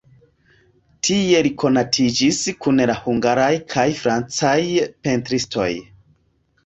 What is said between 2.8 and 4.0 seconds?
la hungaraj kaj